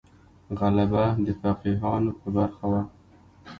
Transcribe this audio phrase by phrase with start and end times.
[0.59, 2.81] غلبه د فقیهانو په برخه وه.